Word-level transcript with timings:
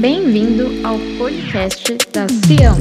Bem-vindo 0.00 0.86
ao 0.86 0.96
podcast 1.18 1.98
da 2.12 2.26
Sião. 2.28 2.76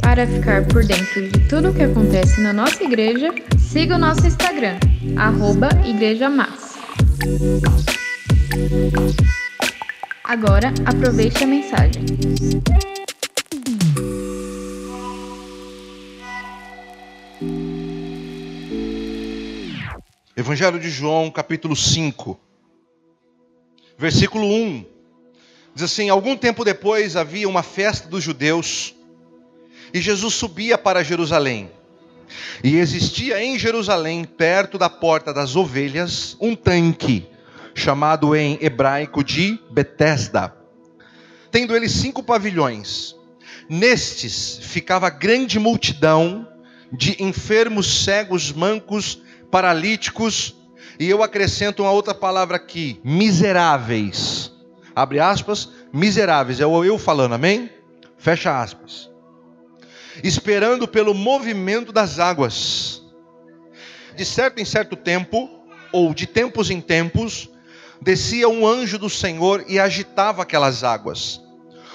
Para 0.00 0.26
ficar 0.26 0.66
por 0.66 0.84
dentro 0.84 1.28
de 1.28 1.48
tudo 1.48 1.68
o 1.68 1.74
que 1.74 1.82
acontece 1.82 2.40
na 2.40 2.52
nossa 2.54 2.82
igreja, 2.82 3.28
siga 3.58 3.96
o 3.96 3.98
nosso 3.98 4.26
Instagram, 4.26 4.78
arroba 5.16 5.68
Igreja 5.86 6.30
Massa. 6.30 6.78
Agora, 10.24 10.72
aproveite 10.86 11.44
a 11.44 11.46
mensagem. 11.46 12.04
Evangelho 20.48 20.80
de 20.80 20.88
João, 20.88 21.30
capítulo 21.30 21.76
5, 21.76 22.40
versículo 23.98 24.46
1. 24.46 24.86
Diz 25.74 25.84
assim: 25.84 26.08
Algum 26.08 26.38
tempo 26.38 26.64
depois 26.64 27.16
havia 27.16 27.46
uma 27.46 27.62
festa 27.62 28.08
dos 28.08 28.24
judeus 28.24 28.94
e 29.92 30.00
Jesus 30.00 30.32
subia 30.32 30.78
para 30.78 31.04
Jerusalém. 31.04 31.70
E 32.64 32.76
existia 32.76 33.44
em 33.44 33.58
Jerusalém, 33.58 34.24
perto 34.24 34.78
da 34.78 34.88
porta 34.88 35.34
das 35.34 35.54
ovelhas, 35.54 36.34
um 36.40 36.56
tanque, 36.56 37.26
chamado 37.74 38.34
em 38.34 38.56
hebraico 38.62 39.22
de 39.22 39.60
Betesda, 39.70 40.56
tendo 41.50 41.76
ele 41.76 41.90
cinco 41.90 42.22
pavilhões. 42.22 43.14
Nestes 43.68 44.60
ficava 44.62 45.10
grande 45.10 45.58
multidão 45.58 46.48
de 46.90 47.22
enfermos, 47.22 48.02
cegos, 48.02 48.50
mancos, 48.50 49.20
paralíticos, 49.50 50.54
e 50.98 51.08
eu 51.08 51.22
acrescento 51.22 51.82
uma 51.82 51.92
outra 51.92 52.14
palavra 52.14 52.56
aqui: 52.56 53.00
miseráveis. 53.04 54.52
Abre 54.94 55.20
aspas, 55.20 55.68
miseráveis. 55.92 56.60
É 56.60 56.66
o 56.66 56.84
eu 56.84 56.98
falando, 56.98 57.34
amém? 57.34 57.70
Fecha 58.16 58.60
aspas. 58.60 59.08
Esperando 60.24 60.88
pelo 60.88 61.14
movimento 61.14 61.92
das 61.92 62.18
águas. 62.18 63.02
De 64.16 64.24
certo 64.24 64.60
em 64.60 64.64
certo 64.64 64.96
tempo, 64.96 65.48
ou 65.92 66.12
de 66.12 66.26
tempos 66.26 66.70
em 66.70 66.80
tempos, 66.80 67.48
descia 68.02 68.48
um 68.48 68.66
anjo 68.66 68.98
do 68.98 69.08
Senhor 69.08 69.64
e 69.68 69.78
agitava 69.78 70.42
aquelas 70.42 70.82
águas. 70.82 71.40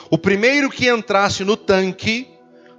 O 0.10 0.18
primeiro 0.18 0.70
que 0.70 0.90
entrasse 0.90 1.44
no 1.44 1.58
tanque, 1.58 2.30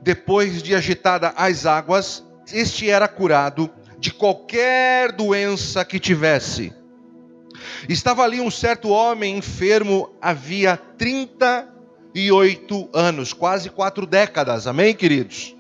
depois 0.01 0.63
de 0.63 0.75
agitada 0.75 1.35
as 1.37 1.67
águas, 1.67 2.25
este 2.51 2.89
era 2.89 3.07
curado 3.07 3.71
de 4.05 4.13
qualquer 4.13 5.11
doença 5.13 5.83
que 5.83 5.99
tivesse. 5.99 6.71
Estava 7.89 8.23
ali 8.23 8.39
um 8.39 8.51
certo 8.51 8.91
homem 8.91 9.39
enfermo 9.39 10.15
havia 10.21 10.77
38 10.77 12.91
anos, 12.93 13.33
quase 13.33 13.71
quatro 13.71 14.05
décadas, 14.05 14.67
amém, 14.67 14.95
queridos? 14.95 15.57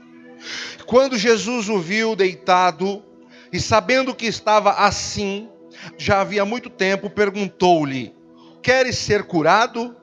Quando 0.85 1.17
Jesus 1.17 1.71
o 1.71 1.81
viu 1.81 2.15
deitado 2.15 3.03
e 3.51 3.59
sabendo 3.59 4.15
que 4.15 4.27
estava 4.27 4.73
assim, 4.73 5.49
já 5.97 6.21
havia 6.21 6.45
muito 6.45 6.69
tempo, 6.69 7.09
perguntou-lhe: 7.09 8.15
Queres 8.63 8.99
ser 8.99 9.23
curado? 9.23 9.97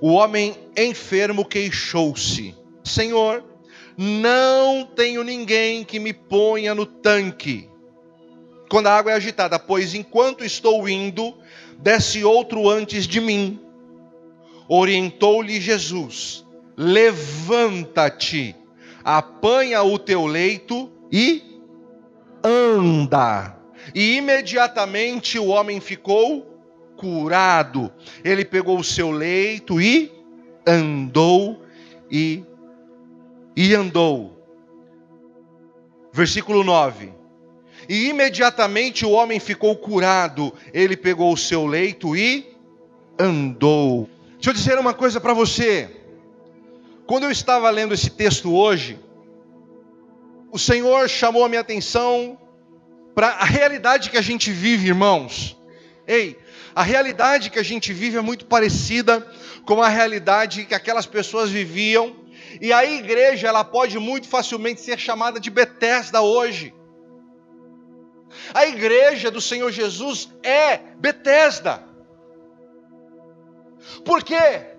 O 0.00 0.12
homem 0.12 0.56
enfermo 0.74 1.44
queixou-se: 1.44 2.54
Senhor, 2.82 3.44
não 3.96 4.84
tenho 4.84 5.22
ninguém 5.22 5.84
que 5.84 5.98
me 5.98 6.12
ponha 6.12 6.74
no 6.74 6.84
tanque 6.84 7.68
quando 8.68 8.88
a 8.88 8.96
água 8.96 9.12
é 9.12 9.14
agitada, 9.14 9.58
pois 9.58 9.94
enquanto 9.94 10.44
estou 10.44 10.88
indo, 10.88 11.34
desce 11.78 12.24
outro 12.24 12.68
antes 12.68 13.06
de 13.06 13.20
mim. 13.20 13.60
Orientou-lhe 14.68 15.60
Jesus: 15.60 16.44
Levanta-te, 16.76 18.56
apanha 19.04 19.82
o 19.82 19.98
teu 19.98 20.26
leito 20.26 20.90
e 21.12 21.42
anda. 22.42 23.56
E 23.94 24.16
imediatamente 24.16 25.38
o 25.38 25.46
homem 25.46 25.80
ficou 25.80 26.44
curado. 26.96 27.92
Ele 28.24 28.44
pegou 28.44 28.78
o 28.78 28.84
seu 28.84 29.12
leito 29.12 29.80
e 29.80 30.10
andou 30.66 31.62
e 32.10 32.42
e 33.56 33.74
andou. 33.74 34.36
Versículo 36.12 36.62
9. 36.62 37.12
E 37.88 38.08
imediatamente 38.08 39.06
o 39.06 39.10
homem 39.10 39.40
ficou 39.40 39.74
curado. 39.76 40.52
Ele 40.72 40.96
pegou 40.96 41.32
o 41.32 41.36
seu 41.36 41.66
leito 41.66 42.14
e 42.14 42.54
andou. 43.18 44.08
Deixa 44.34 44.50
eu 44.50 44.54
dizer 44.54 44.78
uma 44.78 44.92
coisa 44.92 45.20
para 45.20 45.32
você. 45.32 45.90
Quando 47.06 47.24
eu 47.24 47.30
estava 47.30 47.70
lendo 47.70 47.94
esse 47.94 48.10
texto 48.10 48.54
hoje, 48.54 48.98
o 50.50 50.58
Senhor 50.58 51.08
chamou 51.08 51.44
a 51.44 51.48
minha 51.48 51.60
atenção 51.60 52.38
para 53.14 53.28
a 53.28 53.44
realidade 53.44 54.10
que 54.10 54.18
a 54.18 54.22
gente 54.22 54.50
vive, 54.50 54.88
irmãos. 54.88 55.56
Ei, 56.06 56.36
a 56.74 56.82
realidade 56.82 57.50
que 57.50 57.58
a 57.58 57.62
gente 57.62 57.92
vive 57.92 58.18
é 58.18 58.20
muito 58.20 58.44
parecida 58.46 59.26
com 59.64 59.82
a 59.82 59.88
realidade 59.88 60.64
que 60.64 60.74
aquelas 60.74 61.06
pessoas 61.06 61.50
viviam 61.50 62.25
e 62.60 62.72
a 62.72 62.84
igreja, 62.84 63.48
ela 63.48 63.64
pode 63.64 63.98
muito 63.98 64.28
facilmente 64.28 64.80
ser 64.80 64.98
chamada 64.98 65.38
de 65.38 65.50
Betesda 65.50 66.20
hoje. 66.22 66.74
A 68.54 68.66
igreja 68.66 69.30
do 69.30 69.40
Senhor 69.40 69.70
Jesus 69.70 70.28
é 70.42 70.78
Betesda. 70.98 71.82
Por 74.04 74.22
quê? 74.22 74.76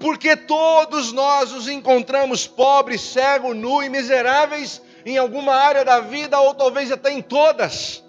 Porque 0.00 0.36
todos 0.36 1.12
nós 1.12 1.52
nos 1.52 1.68
encontramos 1.68 2.46
pobres, 2.46 3.00
cegos, 3.00 3.56
nu 3.56 3.82
e 3.82 3.88
miseráveis 3.88 4.80
em 5.04 5.18
alguma 5.18 5.54
área 5.54 5.84
da 5.84 6.00
vida, 6.00 6.40
ou 6.40 6.54
talvez 6.54 6.90
até 6.90 7.12
em 7.12 7.20
todas. 7.20 8.02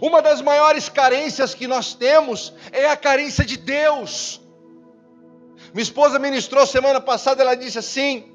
Uma 0.00 0.20
das 0.22 0.40
maiores 0.40 0.88
carências 0.88 1.54
que 1.54 1.66
nós 1.66 1.94
temos 1.94 2.52
é 2.72 2.88
a 2.88 2.96
carência 2.96 3.44
de 3.44 3.56
Deus. 3.56 4.40
Minha 5.72 5.82
esposa 5.82 6.18
ministrou 6.18 6.66
semana 6.66 7.00
passada, 7.00 7.42
ela 7.42 7.54
disse 7.54 7.78
assim: 7.78 8.32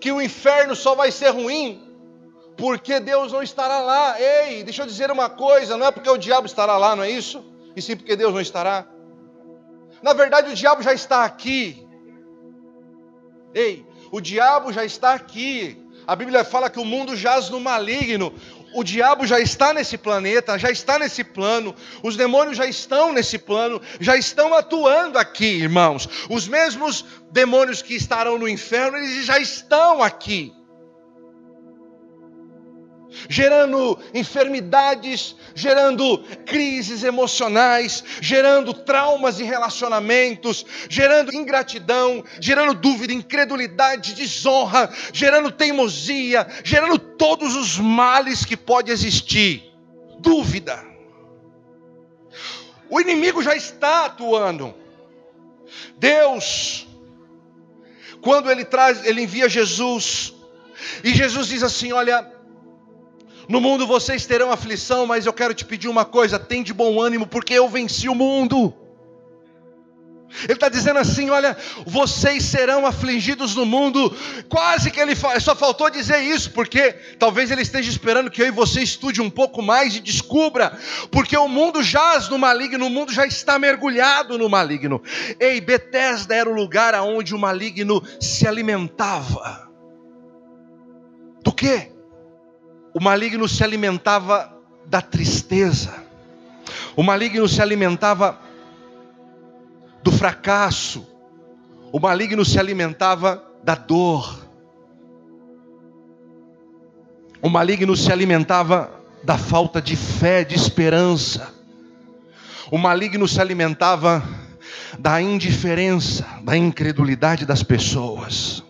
que 0.00 0.12
o 0.12 0.20
inferno 0.20 0.74
só 0.76 0.94
vai 0.94 1.10
ser 1.10 1.30
ruim 1.30 1.82
porque 2.56 3.00
Deus 3.00 3.32
não 3.32 3.42
estará 3.42 3.80
lá. 3.80 4.20
Ei, 4.20 4.62
deixa 4.62 4.82
eu 4.82 4.86
dizer 4.86 5.10
uma 5.10 5.30
coisa: 5.30 5.76
não 5.76 5.86
é 5.86 5.90
porque 5.90 6.10
o 6.10 6.18
diabo 6.18 6.46
estará 6.46 6.76
lá, 6.76 6.94
não 6.94 7.02
é 7.02 7.10
isso? 7.10 7.44
E 7.74 7.82
sim 7.82 7.96
porque 7.96 8.16
Deus 8.16 8.32
não 8.32 8.40
estará. 8.40 8.86
Na 10.02 10.12
verdade, 10.12 10.50
o 10.50 10.54
diabo 10.54 10.82
já 10.82 10.92
está 10.92 11.24
aqui. 11.24 11.86
Ei, 13.54 13.86
o 14.10 14.20
diabo 14.20 14.72
já 14.72 14.84
está 14.84 15.14
aqui. 15.14 15.80
A 16.06 16.14
Bíblia 16.14 16.44
fala 16.44 16.68
que 16.68 16.78
o 16.78 16.84
mundo 16.84 17.16
jaz 17.16 17.48
no 17.48 17.58
maligno 17.58 18.34
o 18.74 18.82
diabo 18.82 19.26
já 19.26 19.40
está 19.40 19.72
nesse 19.72 19.96
planeta, 19.96 20.58
já 20.58 20.70
está 20.70 20.98
nesse 20.98 21.22
plano, 21.22 21.74
os 22.02 22.16
demônios 22.16 22.56
já 22.56 22.66
estão 22.66 23.12
nesse 23.12 23.38
plano, 23.38 23.80
já 24.00 24.16
estão 24.16 24.52
atuando 24.52 25.18
aqui, 25.18 25.62
irmãos. 25.62 26.08
Os 26.28 26.48
mesmos 26.48 27.04
demônios 27.30 27.80
que 27.80 27.94
estarão 27.94 28.38
no 28.38 28.48
inferno, 28.48 28.98
eles 28.98 29.24
já 29.24 29.38
estão 29.38 30.02
aqui 30.02 30.52
gerando 33.28 33.98
enfermidades, 34.12 35.36
gerando 35.54 36.18
crises 36.46 37.04
emocionais, 37.04 38.04
gerando 38.20 38.74
traumas 38.74 39.36
de 39.36 39.44
relacionamentos, 39.44 40.64
gerando 40.88 41.34
ingratidão, 41.34 42.24
gerando 42.40 42.74
dúvida, 42.74 43.12
incredulidade, 43.12 44.14
desonra, 44.14 44.90
gerando 45.12 45.50
teimosia, 45.50 46.46
gerando 46.62 46.98
todos 46.98 47.54
os 47.54 47.78
males 47.78 48.44
que 48.44 48.56
pode 48.56 48.90
existir. 48.90 49.72
Dúvida. 50.20 50.84
O 52.88 53.00
inimigo 53.00 53.42
já 53.42 53.56
está 53.56 54.06
atuando. 54.06 54.74
Deus, 55.96 56.86
quando 58.20 58.50
ele 58.50 58.64
traz, 58.64 59.04
ele 59.04 59.22
envia 59.22 59.48
Jesus, 59.48 60.34
e 61.02 61.14
Jesus 61.14 61.48
diz 61.48 61.62
assim: 61.62 61.92
Olha, 61.92 62.33
no 63.48 63.60
mundo 63.60 63.86
vocês 63.86 64.26
terão 64.26 64.50
aflição, 64.50 65.06
mas 65.06 65.26
eu 65.26 65.32
quero 65.32 65.54
te 65.54 65.64
pedir 65.64 65.88
uma 65.88 66.04
coisa: 66.04 66.38
tem 66.38 66.62
de 66.62 66.72
bom 66.72 67.00
ânimo, 67.00 67.26
porque 67.26 67.54
eu 67.54 67.68
venci 67.68 68.08
o 68.08 68.14
mundo. 68.14 68.74
Ele 70.42 70.54
está 70.54 70.68
dizendo 70.68 70.98
assim: 70.98 71.30
olha, 71.30 71.56
vocês 71.86 72.44
serão 72.44 72.86
afligidos 72.86 73.54
no 73.54 73.64
mundo. 73.64 74.14
Quase 74.48 74.90
que 74.90 75.00
ele 75.00 75.14
só 75.40 75.54
faltou 75.54 75.88
dizer 75.88 76.22
isso, 76.22 76.50
porque 76.50 76.92
talvez 77.18 77.50
ele 77.50 77.62
esteja 77.62 77.88
esperando 77.88 78.30
que 78.30 78.42
eu 78.42 78.46
e 78.46 78.50
você 78.50 78.80
estude 78.82 79.22
um 79.22 79.30
pouco 79.30 79.62
mais 79.62 79.94
e 79.94 80.00
descubra, 80.00 80.76
porque 81.10 81.36
o 81.36 81.48
mundo 81.48 81.82
jaz 81.82 82.28
no 82.28 82.38
maligno, 82.38 82.86
o 82.86 82.90
mundo 82.90 83.12
já 83.12 83.26
está 83.26 83.58
mergulhado 83.58 84.36
no 84.36 84.48
maligno. 84.48 85.00
Ei, 85.38 85.60
Betesda 85.60 86.34
era 86.34 86.50
o 86.50 86.54
lugar 86.54 86.94
aonde 86.94 87.34
o 87.34 87.38
maligno 87.38 88.02
se 88.20 88.46
alimentava. 88.46 89.70
Do 91.42 91.52
quê? 91.52 91.93
O 92.94 93.02
maligno 93.02 93.48
se 93.48 93.64
alimentava 93.64 94.56
da 94.86 95.02
tristeza, 95.02 95.92
o 96.94 97.02
maligno 97.02 97.48
se 97.48 97.60
alimentava 97.60 98.38
do 100.00 100.12
fracasso, 100.12 101.04
o 101.90 101.98
maligno 101.98 102.44
se 102.44 102.58
alimentava 102.58 103.42
da 103.64 103.74
dor, 103.74 104.46
o 107.42 107.50
maligno 107.50 107.96
se 107.96 108.12
alimentava 108.12 108.90
da 109.24 109.36
falta 109.36 109.82
de 109.82 109.96
fé, 109.96 110.44
de 110.44 110.54
esperança, 110.54 111.52
o 112.70 112.78
maligno 112.78 113.26
se 113.26 113.40
alimentava 113.40 114.22
da 114.98 115.20
indiferença, 115.20 116.24
da 116.42 116.56
incredulidade 116.56 117.44
das 117.44 117.62
pessoas. 117.62 118.63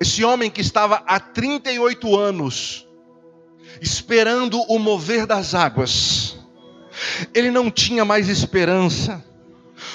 Esse 0.00 0.24
homem 0.24 0.50
que 0.50 0.62
estava 0.62 1.02
há 1.06 1.20
38 1.20 2.16
anos 2.16 2.88
esperando 3.82 4.60
o 4.62 4.78
mover 4.78 5.26
das 5.26 5.54
águas, 5.54 6.38
ele 7.34 7.50
não 7.50 7.70
tinha 7.70 8.04
mais 8.04 8.28
esperança. 8.28 9.22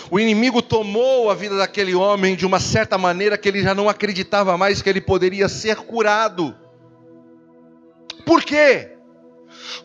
O 0.10 0.20
inimigo 0.20 0.62
tomou 0.62 1.30
a 1.30 1.34
vida 1.34 1.58
daquele 1.58 1.96
homem 1.96 2.36
de 2.36 2.46
uma 2.46 2.60
certa 2.60 2.98
maneira 2.98 3.38
que 3.38 3.50
ele 3.50 3.64
já 3.64 3.74
não 3.74 3.90
acreditava 3.90 4.58
mais 4.58 4.82
que 4.82 4.90
ele 4.90 5.02
poderia 5.02 5.50
ser 5.50 5.78
curado. 5.78 6.56
Por 8.26 8.44
quê? 8.44 8.98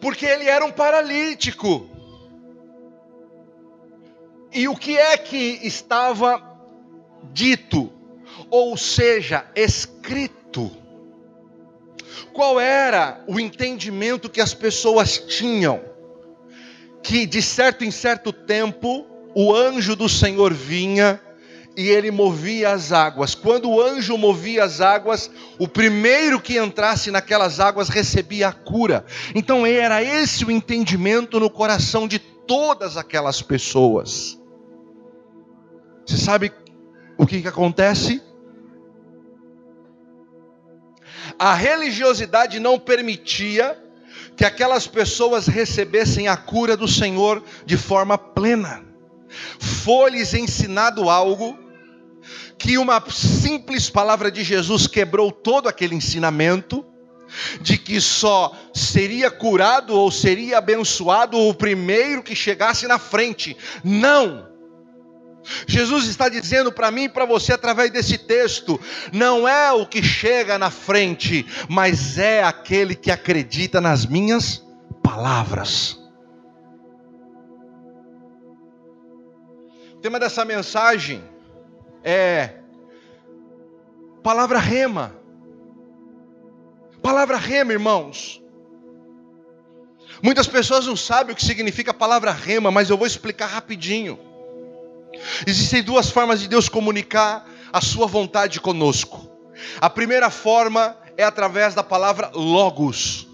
Porque 0.00 0.26
ele 0.26 0.44
era 0.44 0.64
um 0.64 0.72
paralítico. 0.72 1.88
E 4.52 4.68
o 4.68 4.76
que 4.76 4.98
é 4.98 5.16
que 5.16 5.60
estava 5.62 6.42
dito, 7.32 7.92
ou 8.50 8.76
seja, 8.76 9.44
escrito? 9.54 10.70
Qual 12.32 12.60
era 12.60 13.22
o 13.26 13.38
entendimento 13.38 14.28
que 14.28 14.40
as 14.40 14.54
pessoas 14.54 15.18
tinham? 15.18 15.80
Que 17.02 17.26
de 17.26 17.40
certo 17.40 17.84
em 17.84 17.90
certo 17.90 18.32
tempo 18.32 19.06
o 19.34 19.54
anjo 19.54 19.94
do 19.94 20.08
Senhor 20.08 20.52
vinha 20.52 21.20
e 21.76 21.88
ele 21.88 22.10
movia 22.10 22.72
as 22.72 22.92
águas. 22.92 23.34
Quando 23.34 23.70
o 23.70 23.80
anjo 23.80 24.18
movia 24.18 24.64
as 24.64 24.80
águas, 24.80 25.30
o 25.58 25.68
primeiro 25.68 26.40
que 26.40 26.58
entrasse 26.58 27.10
naquelas 27.10 27.60
águas 27.60 27.88
recebia 27.88 28.48
a 28.48 28.52
cura. 28.52 29.04
Então 29.34 29.64
era 29.64 30.02
esse 30.02 30.44
o 30.44 30.50
entendimento 30.50 31.38
no 31.38 31.48
coração 31.48 32.08
de 32.08 32.18
todas 32.18 32.96
aquelas 32.96 33.40
pessoas. 33.40 34.38
Você 36.04 36.16
sabe 36.16 36.52
o 37.16 37.26
que, 37.26 37.40
que 37.40 37.48
acontece? 37.48 38.20
A 41.40 41.54
religiosidade 41.54 42.60
não 42.60 42.78
permitia 42.78 43.74
que 44.36 44.44
aquelas 44.44 44.86
pessoas 44.86 45.46
recebessem 45.46 46.28
a 46.28 46.36
cura 46.36 46.76
do 46.76 46.86
Senhor 46.86 47.42
de 47.64 47.78
forma 47.78 48.18
plena. 48.18 48.84
Foi-lhes 49.58 50.34
ensinado 50.34 51.08
algo 51.08 51.58
que 52.58 52.76
uma 52.76 53.02
simples 53.08 53.88
palavra 53.88 54.30
de 54.30 54.44
Jesus 54.44 54.86
quebrou 54.86 55.32
todo 55.32 55.66
aquele 55.66 55.94
ensinamento 55.94 56.84
de 57.62 57.78
que 57.78 58.02
só 58.02 58.54
seria 58.74 59.30
curado 59.30 59.96
ou 59.96 60.10
seria 60.10 60.58
abençoado 60.58 61.38
o 61.38 61.54
primeiro 61.54 62.22
que 62.22 62.36
chegasse 62.36 62.86
na 62.86 62.98
frente. 62.98 63.56
Não! 63.82 64.49
Jesus 65.66 66.06
está 66.06 66.28
dizendo 66.28 66.72
para 66.72 66.90
mim 66.90 67.04
e 67.04 67.08
para 67.08 67.24
você 67.24 67.52
através 67.52 67.90
desse 67.90 68.18
texto: 68.18 68.80
não 69.12 69.48
é 69.48 69.72
o 69.72 69.86
que 69.86 70.02
chega 70.02 70.58
na 70.58 70.70
frente, 70.70 71.46
mas 71.68 72.18
é 72.18 72.42
aquele 72.42 72.94
que 72.94 73.10
acredita 73.10 73.80
nas 73.80 74.06
minhas 74.06 74.64
palavras. 75.02 75.98
O 79.94 80.00
tema 80.00 80.18
dessa 80.18 80.44
mensagem 80.44 81.22
é 82.02 82.54
palavra 84.22 84.58
rema. 84.58 85.14
Palavra 87.02 87.36
rema, 87.36 87.72
irmãos. 87.72 88.42
Muitas 90.22 90.46
pessoas 90.46 90.86
não 90.86 90.96
sabem 90.96 91.32
o 91.32 91.36
que 91.36 91.44
significa 91.44 91.92
a 91.92 91.94
palavra 91.94 92.30
rema, 92.30 92.70
mas 92.70 92.90
eu 92.90 92.96
vou 92.96 93.06
explicar 93.06 93.46
rapidinho. 93.46 94.29
Existem 95.46 95.82
duas 95.82 96.10
formas 96.10 96.40
de 96.40 96.48
Deus 96.48 96.68
comunicar 96.68 97.48
a 97.72 97.80
sua 97.80 98.06
vontade 98.06 98.60
conosco. 98.60 99.28
A 99.80 99.90
primeira 99.90 100.30
forma 100.30 100.96
é 101.16 101.24
através 101.24 101.74
da 101.74 101.82
palavra 101.82 102.30
logos. 102.34 103.26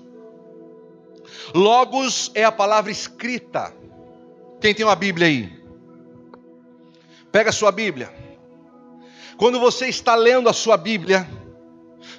Logos 1.55 2.31
é 2.35 2.45
a 2.45 2.53
palavra 2.53 2.91
escrita. 2.91 3.73
Quem 4.61 4.75
tem 4.75 4.85
uma 4.85 4.97
Bíblia 4.97 5.27
aí? 5.29 5.53
Pega 7.31 7.51
a 7.51 7.53
sua 7.53 7.71
Bíblia. 7.71 8.13
Quando 9.37 9.61
você 9.61 9.87
está 9.87 10.15
lendo 10.15 10.49
a 10.49 10.53
sua 10.53 10.77
Bíblia, 10.77 11.29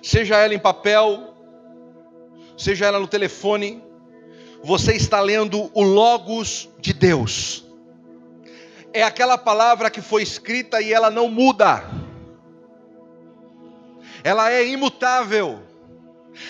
seja 0.04 0.38
ela 0.38 0.54
em 0.54 0.60
papel, 0.60 1.34
seja 2.56 2.86
ela 2.86 3.00
no 3.00 3.08
telefone, 3.08 3.84
você 4.64 4.94
está 4.94 5.20
lendo 5.20 5.72
o 5.74 5.82
Logos 5.82 6.70
de 6.80 6.94
Deus 6.94 7.67
é 8.98 9.04
aquela 9.04 9.38
palavra 9.38 9.92
que 9.92 10.02
foi 10.02 10.24
escrita 10.24 10.82
e 10.82 10.92
ela 10.92 11.12
não 11.12 11.30
muda, 11.30 11.84
ela 14.24 14.52
é 14.52 14.66
imutável. 14.68 15.62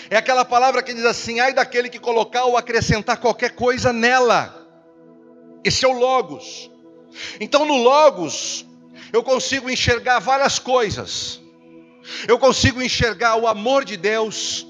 É 0.08 0.16
aquela 0.16 0.46
palavra 0.46 0.82
que 0.82 0.94
diz 0.94 1.04
assim: 1.04 1.40
ai 1.40 1.52
daquele 1.52 1.90
que 1.90 1.98
colocar 1.98 2.44
ou 2.44 2.56
acrescentar 2.56 3.18
qualquer 3.18 3.54
coisa 3.54 3.92
nela. 3.92 4.66
Esse 5.62 5.84
é 5.84 5.88
o 5.88 5.92
Logos. 5.92 6.70
Então 7.38 7.66
no 7.66 7.76
Logos, 7.76 8.66
eu 9.12 9.22
consigo 9.22 9.68
enxergar 9.68 10.18
várias 10.18 10.58
coisas. 10.58 11.40
Eu 12.26 12.38
consigo 12.38 12.80
enxergar 12.80 13.36
o 13.36 13.46
amor 13.46 13.84
de 13.84 13.98
Deus. 13.98 14.66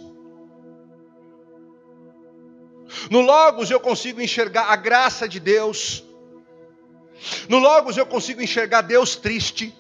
No 3.09 3.21
Logos 3.21 3.71
eu 3.71 3.79
consigo 3.79 4.21
enxergar 4.21 4.65
a 4.65 4.77
graça 4.77 5.29
de 5.29 5.39
Deus. 5.39 6.08
No 7.49 7.59
Logos 7.59 7.97
eu 7.97 8.07
consigo 8.07 8.43
enxergar 8.43 8.83
Deus 8.83 9.17
triste. 9.17 9.75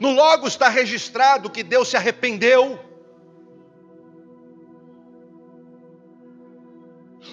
No 0.00 0.12
Logos 0.12 0.52
está 0.52 0.68
registrado 0.68 1.50
que 1.50 1.62
Deus 1.62 1.88
se 1.88 1.96
arrependeu. 1.96 2.78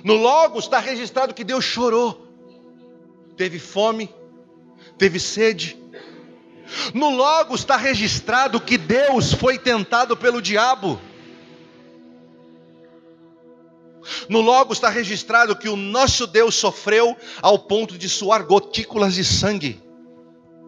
No 0.04 0.16
Logos 0.16 0.66
está 0.66 0.80
registrado 0.80 1.34
que 1.34 1.44
Deus 1.44 1.66
chorou, 1.66 2.28
teve 3.36 3.58
fome, 3.58 4.14
teve 4.98 5.20
sede. 5.20 5.78
No 6.94 7.10
Logos 7.10 7.62
está 7.62 7.76
registrado 7.76 8.60
que 8.60 8.78
Deus 8.78 9.34
foi 9.34 9.58
tentado 9.58 10.16
pelo 10.16 10.42
diabo. 10.42 11.00
No 14.30 14.42
logo 14.42 14.74
está 14.74 14.90
registrado 14.90 15.56
que 15.56 15.70
o 15.70 15.76
nosso 15.76 16.28
Deus 16.28 16.56
sofreu 16.56 17.16
ao 17.42 17.60
ponto 17.60 17.98
de 17.98 18.08
suar 18.08 18.44
gotículas 18.44 19.16
de 19.16 19.24
sangue. 19.24 19.82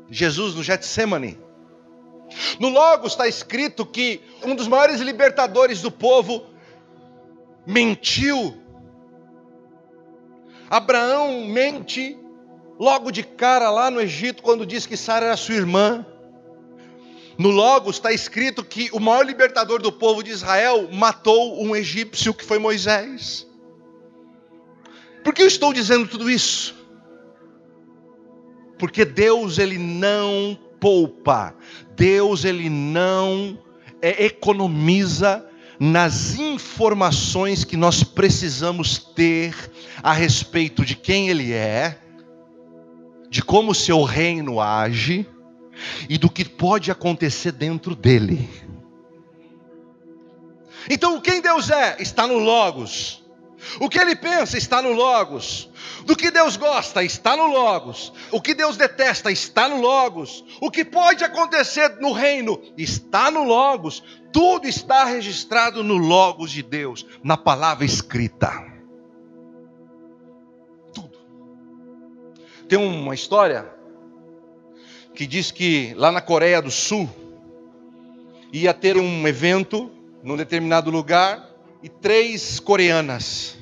Jesus 0.09 0.55
no 0.55 0.63
Getsemane. 0.63 1.39
No 2.59 2.69
logo 2.69 3.07
está 3.07 3.27
escrito 3.27 3.85
que 3.85 4.21
um 4.43 4.55
dos 4.55 4.67
maiores 4.67 4.99
libertadores 4.99 5.81
do 5.81 5.91
povo 5.91 6.45
mentiu. 7.65 8.57
Abraão 10.69 11.45
mente 11.45 12.17
logo 12.79 13.11
de 13.11 13.23
cara 13.23 13.69
lá 13.69 13.89
no 13.89 14.01
Egito 14.01 14.43
quando 14.43 14.65
diz 14.65 14.85
que 14.85 14.97
Sara 14.97 15.27
era 15.27 15.37
sua 15.37 15.55
irmã. 15.55 16.05
No 17.37 17.49
Logos 17.49 17.97
está 17.97 18.11
escrito 18.11 18.63
que 18.63 18.89
o 18.91 18.99
maior 18.99 19.23
libertador 19.23 19.79
do 19.79 19.91
povo 19.91 20.23
de 20.23 20.31
Israel 20.31 20.89
matou 20.91 21.63
um 21.63 21.75
egípcio 21.75 22.33
que 22.33 22.43
foi 22.43 22.57
Moisés. 22.57 23.45
Por 25.23 25.33
que 25.33 25.43
eu 25.43 25.47
estou 25.47 25.71
dizendo 25.71 26.07
tudo 26.07 26.31
isso? 26.31 26.75
Porque 28.79 29.05
Deus 29.05 29.59
ele 29.59 29.77
não 29.77 30.57
poupa, 30.79 31.55
Deus 31.95 32.43
ele 32.43 32.69
não 32.69 33.59
é, 34.01 34.25
economiza 34.25 35.45
nas 35.79 36.35
informações 36.35 37.63
que 37.63 37.77
nós 37.77 38.03
precisamos 38.03 38.97
ter 38.97 39.53
a 40.01 40.11
respeito 40.11 40.83
de 40.83 40.95
quem 40.95 41.29
Ele 41.29 41.53
é, 41.53 41.99
de 43.29 43.43
como 43.43 43.71
o 43.71 43.75
seu 43.75 44.03
reino 44.03 44.59
age 44.59 45.27
e 46.09 46.17
do 46.17 46.29
que 46.29 46.45
pode 46.45 46.91
acontecer 46.91 47.51
dentro 47.51 47.95
dele. 47.95 48.49
Então, 50.89 51.19
quem 51.19 51.41
Deus 51.41 51.69
é? 51.69 51.97
Está 51.99 52.25
no 52.25 52.37
Logos. 52.37 53.23
O 53.79 53.89
que 53.89 53.99
ele 53.99 54.15
pensa 54.15 54.57
está 54.57 54.81
no 54.81 54.93
Logos. 54.93 55.69
Do 56.05 56.15
que 56.15 56.31
Deus 56.31 56.55
gosta 56.55 57.03
está 57.03 57.35
no 57.35 57.47
Logos. 57.47 58.13
O 58.31 58.41
que 58.41 58.53
Deus 58.53 58.77
detesta 58.77 59.31
está 59.31 59.67
no 59.67 59.81
Logos. 59.81 60.45
O 60.61 60.71
que 60.71 60.85
pode 60.85 61.23
acontecer 61.23 61.97
no 61.99 62.11
reino 62.13 62.61
está 62.77 63.29
no 63.29 63.43
Logos. 63.43 64.03
Tudo 64.31 64.67
está 64.67 65.05
registrado 65.05 65.83
no 65.83 65.97
Logos 65.97 66.51
de 66.51 66.61
Deus, 66.61 67.05
na 67.23 67.35
palavra 67.35 67.83
escrita. 67.83 68.51
Tudo. 70.93 71.17
Tem 72.69 72.77
uma 72.77 73.15
história 73.15 73.76
que 75.17 75.25
diz 75.25 75.49
que 75.49 75.95
lá 75.95 76.11
na 76.11 76.21
Coreia 76.21 76.61
do 76.61 76.69
Sul 76.69 77.09
ia 78.53 78.71
ter 78.71 78.97
um 78.97 79.27
evento 79.27 79.89
num 80.21 80.37
determinado 80.37 80.91
lugar 80.91 81.43
e 81.81 81.89
três 81.89 82.59
coreanas 82.59 83.57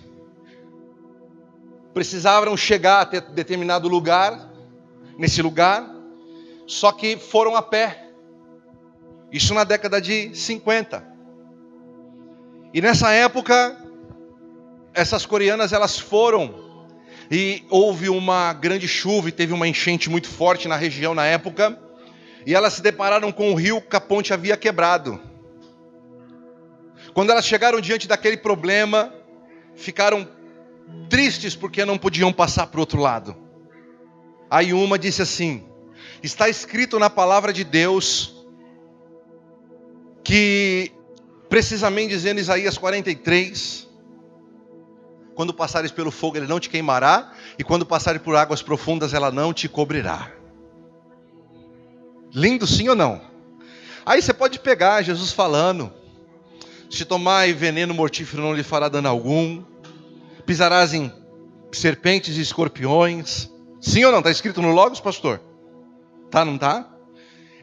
precisavam 1.93 2.57
chegar 2.57 2.99
até 2.99 3.21
determinado 3.21 3.87
lugar, 3.87 4.51
nesse 5.17 5.41
lugar, 5.41 5.89
só 6.67 6.91
que 6.91 7.15
foram 7.15 7.55
a 7.55 7.61
pé. 7.61 8.09
Isso 9.31 9.53
na 9.53 9.63
década 9.63 10.01
de 10.01 10.35
50. 10.35 11.07
E 12.73 12.81
nessa 12.81 13.11
época, 13.11 13.77
essas 14.93 15.25
coreanas 15.25 15.71
elas 15.71 15.97
foram 15.97 16.64
e 17.29 17.63
houve 17.69 18.09
uma 18.09 18.53
grande 18.53 18.87
chuva 18.87 19.29
e 19.29 19.31
teve 19.31 19.53
uma 19.53 19.67
enchente 19.67 20.09
muito 20.09 20.27
forte 20.27 20.67
na 20.67 20.75
região 20.75 21.13
na 21.13 21.25
época, 21.25 21.79
e 22.45 22.53
elas 22.53 22.73
se 22.73 22.81
depararam 22.81 23.31
com 23.31 23.51
o 23.51 23.55
rio 23.55 23.81
que 23.81 23.95
a 23.95 24.01
ponte 24.01 24.33
havia 24.33 24.55
quebrado. 24.55 25.19
Quando 27.13 27.31
elas 27.31 27.45
chegaram 27.45 27.81
diante 27.81 28.07
daquele 28.07 28.37
problema, 28.37 29.13
ficaram 29.75 30.27
tristes 31.09 31.55
porque 31.55 31.85
não 31.85 31.97
podiam 31.97 32.31
passar 32.31 32.67
para 32.67 32.77
o 32.77 32.81
outro 32.81 33.01
lado. 33.01 33.35
Aí 34.49 34.73
uma 34.73 34.99
disse 34.99 35.21
assim: 35.21 35.65
Está 36.21 36.49
escrito 36.49 36.99
na 36.99 37.09
palavra 37.09 37.51
de 37.51 37.63
Deus 37.63 38.35
que, 40.23 40.91
precisamente 41.49 42.09
dizendo 42.09 42.39
Isaías 42.39 42.77
43, 42.77 43.84
quando 45.35 45.53
passares 45.53 45.91
pelo 45.91 46.09
fogo 46.09 46.37
ele 46.37 46.47
não 46.47 46.59
te 46.59 46.69
queimará, 46.69 47.33
e 47.59 47.63
quando 47.63 47.85
passares 47.85 48.21
por 48.21 48.35
águas 48.35 48.61
profundas 48.61 49.13
ela 49.13 49.31
não 49.31 49.53
te 49.53 49.67
cobrirá. 49.67 50.31
Lindo 52.33 52.65
sim 52.65 52.89
ou 52.89 52.95
não? 52.95 53.21
Aí 54.05 54.21
você 54.21 54.33
pode 54.33 54.59
pegar 54.59 55.01
Jesus 55.01 55.31
falando, 55.31 55.91
se 56.89 57.05
tomar 57.05 57.51
veneno 57.53 57.93
mortífero 57.93 58.41
não 58.41 58.53
lhe 58.53 58.63
fará 58.63 58.87
dano 58.87 59.09
algum. 59.09 59.63
Pisarás 60.45 60.93
em 60.93 61.11
serpentes 61.71 62.37
e 62.37 62.41
escorpiões. 62.41 63.49
Sim 63.81 64.05
ou 64.05 64.11
não? 64.11 64.19
Está 64.19 64.31
escrito 64.31 64.61
no 64.61 64.71
Logos, 64.71 64.99
pastor? 64.99 65.41
Tá, 66.29 66.45
não 66.45 66.57
tá? 66.57 66.87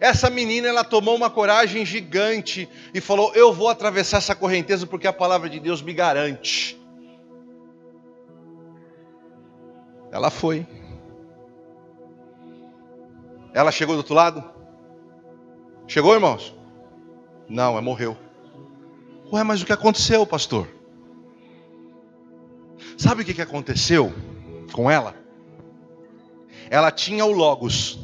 Essa 0.00 0.28
menina, 0.28 0.66
ela 0.68 0.82
tomou 0.82 1.14
uma 1.14 1.30
coragem 1.30 1.86
gigante 1.86 2.68
e 2.92 3.00
falou: 3.00 3.32
Eu 3.34 3.52
vou 3.52 3.68
atravessar 3.68 4.18
essa 4.18 4.34
correnteza 4.34 4.84
porque 4.84 5.06
a 5.06 5.12
palavra 5.12 5.48
de 5.48 5.60
Deus 5.60 5.80
me 5.80 5.94
garante. 5.94 6.81
Ela 10.12 10.30
foi. 10.30 10.66
Ela 13.54 13.72
chegou 13.72 13.94
do 13.94 13.98
outro 13.98 14.14
lado? 14.14 14.44
Chegou, 15.88 16.12
irmãos? 16.12 16.54
Não, 17.48 17.72
ela 17.72 17.80
morreu. 17.80 18.16
Ué, 19.32 19.42
mas 19.42 19.62
o 19.62 19.66
que 19.66 19.72
aconteceu, 19.72 20.26
pastor? 20.26 20.68
Sabe 22.98 23.22
o 23.22 23.24
que 23.24 23.40
aconteceu 23.40 24.12
com 24.72 24.90
ela? 24.90 25.14
Ela 26.68 26.90
tinha 26.90 27.24
o 27.24 27.32
Logos, 27.32 27.98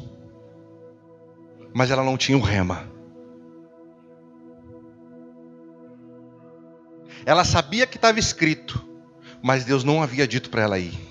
mas 1.74 1.90
ela 1.90 2.02
não 2.02 2.16
tinha 2.16 2.38
o 2.38 2.40
Rema. 2.40 2.90
Ela 7.26 7.44
sabia 7.44 7.86
que 7.86 7.96
estava 7.96 8.18
escrito, 8.18 8.82
mas 9.42 9.64
Deus 9.64 9.84
não 9.84 10.02
havia 10.02 10.26
dito 10.26 10.48
para 10.48 10.62
ela 10.62 10.78
ir. 10.78 11.07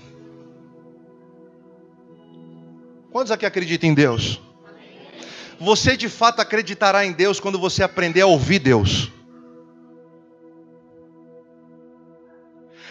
Quantos 3.10 3.32
aqui 3.32 3.46
acreditam 3.46 3.88
em 3.88 3.94
Deus? 3.94 4.40
Você 5.60 5.96
de 5.96 6.08
fato 6.08 6.40
acreditará 6.40 7.04
em 7.04 7.12
Deus 7.12 7.40
quando 7.40 7.58
você 7.58 7.82
aprender 7.82 8.20
a 8.20 8.26
ouvir 8.26 8.58
Deus. 8.58 9.10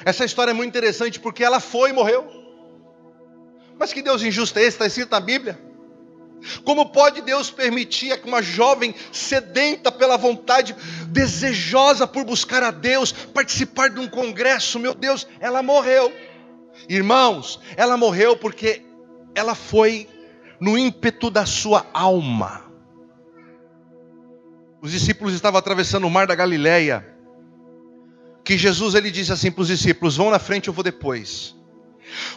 Essa 0.03 0.25
história 0.25 0.51
é 0.51 0.53
muito 0.53 0.69
interessante 0.69 1.19
porque 1.19 1.43
ela 1.43 1.59
foi 1.59 1.91
e 1.91 1.93
morreu. 1.93 2.25
Mas 3.77 3.93
que 3.93 4.01
Deus 4.01 4.23
injusto 4.23 4.57
é 4.57 4.63
esse? 4.63 4.69
Está 4.69 4.87
escrito 4.87 5.11
na 5.11 5.19
Bíblia. 5.19 5.59
Como 6.63 6.89
pode 6.89 7.21
Deus 7.21 7.49
permitir 7.49 8.19
que 8.19 8.27
uma 8.27 8.41
jovem 8.41 8.93
sedenta 9.11 9.91
pela 9.91 10.17
vontade, 10.17 10.75
desejosa 11.07 12.07
por 12.07 12.23
buscar 12.23 12.63
a 12.63 12.71
Deus, 12.71 13.11
participar 13.11 13.89
de 13.89 13.99
um 13.99 14.07
congresso, 14.07 14.79
meu 14.79 14.93
Deus, 14.93 15.27
ela 15.39 15.63
morreu. 15.63 16.11
Irmãos, 16.87 17.59
ela 17.75 17.97
morreu 17.97 18.37
porque 18.37 18.86
ela 19.37 19.53
foi 19.53 20.09
no 20.59 20.77
ímpeto 20.77 21.29
da 21.29 21.45
sua 21.45 21.85
alma. 21.93 22.65
Os 24.81 24.91
discípulos 24.91 25.33
estavam 25.33 25.59
atravessando 25.59 26.07
o 26.07 26.09
mar 26.09 26.25
da 26.25 26.35
Galileia 26.35 27.15
que 28.43 28.57
Jesus 28.57 28.95
ele 28.95 29.11
disse 29.11 29.31
assim 29.31 29.51
para 29.51 29.61
os 29.61 29.67
discípulos: 29.67 30.17
vão 30.17 30.31
na 30.31 30.39
frente, 30.39 30.69
eu 30.69 30.73
vou 30.73 30.83
depois. 30.83 31.55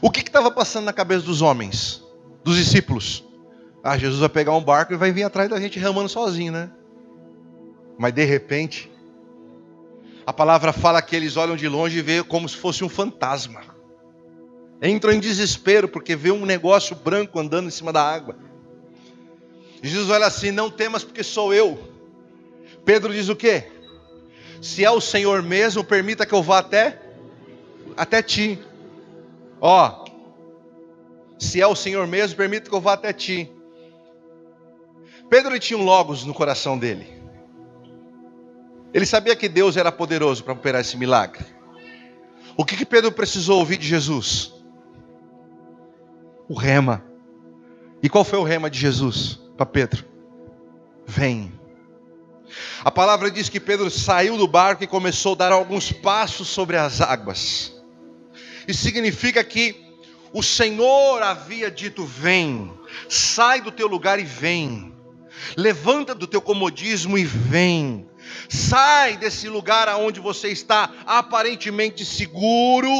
O 0.02 0.10
que 0.10 0.20
estava 0.20 0.50
passando 0.50 0.84
na 0.84 0.92
cabeça 0.92 1.24
dos 1.24 1.40
homens, 1.40 2.02
dos 2.42 2.56
discípulos? 2.56 3.24
Ah, 3.82 3.96
Jesus 3.96 4.20
vai 4.20 4.28
pegar 4.28 4.54
um 4.54 4.62
barco 4.62 4.92
e 4.92 4.96
vai 4.96 5.12
vir 5.12 5.22
atrás 5.22 5.48
da 5.48 5.58
gente 5.60 5.78
remando 5.78 6.08
sozinho, 6.08 6.52
né? 6.52 6.70
Mas 7.98 8.12
de 8.12 8.24
repente, 8.24 8.90
a 10.26 10.32
palavra 10.32 10.72
fala 10.72 11.00
que 11.00 11.14
eles 11.16 11.36
olham 11.36 11.56
de 11.56 11.68
longe 11.68 11.98
e 11.98 12.02
vê 12.02 12.22
como 12.22 12.48
se 12.48 12.56
fosse 12.56 12.84
um 12.84 12.88
fantasma. 12.88 13.69
Entram 14.82 15.12
em 15.12 15.20
desespero 15.20 15.88
porque 15.88 16.16
vê 16.16 16.30
um 16.30 16.46
negócio 16.46 16.96
branco 16.96 17.38
andando 17.38 17.68
em 17.68 17.70
cima 17.70 17.92
da 17.92 18.02
água. 18.02 18.36
Jesus 19.82 20.08
olha 20.08 20.26
assim: 20.26 20.50
Não 20.50 20.70
temas, 20.70 21.04
porque 21.04 21.22
sou 21.22 21.52
eu. 21.52 21.78
Pedro 22.84 23.12
diz 23.12 23.28
o 23.28 23.36
quê? 23.36 23.70
Se 24.60 24.84
é 24.84 24.90
o 24.90 25.00
Senhor 25.00 25.42
mesmo, 25.42 25.84
permita 25.84 26.24
que 26.24 26.34
eu 26.34 26.42
vá 26.42 26.58
até 26.58 27.00
até 27.96 28.22
ti. 28.22 28.58
Ó, 29.60 30.06
se 31.38 31.60
é 31.60 31.66
o 31.66 31.76
Senhor 31.76 32.06
mesmo, 32.06 32.36
permita 32.36 32.68
que 32.68 32.74
eu 32.74 32.80
vá 32.80 32.94
até 32.94 33.12
ti. 33.12 33.50
Pedro 35.28 35.58
tinha 35.58 35.78
um 35.78 35.84
logos 35.84 36.24
no 36.24 36.34
coração 36.34 36.78
dele. 36.78 37.06
Ele 38.92 39.06
sabia 39.06 39.36
que 39.36 39.48
Deus 39.48 39.76
era 39.76 39.92
poderoso 39.92 40.42
para 40.42 40.52
operar 40.52 40.80
esse 40.80 40.96
milagre. 40.96 41.44
O 42.56 42.64
que, 42.64 42.76
que 42.76 42.84
Pedro 42.84 43.12
precisou 43.12 43.58
ouvir 43.58 43.76
de 43.76 43.86
Jesus? 43.86 44.59
O 46.50 46.54
rema. 46.54 47.04
E 48.02 48.08
qual 48.08 48.24
foi 48.24 48.36
o 48.36 48.42
rema 48.42 48.68
de 48.68 48.76
Jesus 48.76 49.38
para 49.56 49.64
Pedro? 49.64 50.04
Vem. 51.06 51.52
A 52.84 52.90
palavra 52.90 53.30
diz 53.30 53.48
que 53.48 53.60
Pedro 53.60 53.88
saiu 53.88 54.36
do 54.36 54.48
barco 54.48 54.82
e 54.82 54.88
começou 54.88 55.34
a 55.34 55.36
dar 55.36 55.52
alguns 55.52 55.92
passos 55.92 56.48
sobre 56.48 56.76
as 56.76 57.00
águas. 57.00 57.72
Isso 58.66 58.82
significa 58.82 59.44
que 59.44 59.76
o 60.32 60.42
Senhor 60.42 61.22
havia 61.22 61.70
dito: 61.70 62.04
Vem, 62.04 62.68
sai 63.08 63.60
do 63.60 63.70
teu 63.70 63.86
lugar 63.86 64.18
e 64.18 64.24
vem. 64.24 64.92
Levanta 65.56 66.16
do 66.16 66.26
teu 66.26 66.42
comodismo 66.42 67.16
e 67.16 67.24
vem. 67.24 68.08
Sai 68.48 69.16
desse 69.16 69.48
lugar 69.48 69.88
aonde 69.88 70.18
você 70.18 70.48
está 70.48 70.90
aparentemente 71.06 72.04
seguro, 72.04 72.90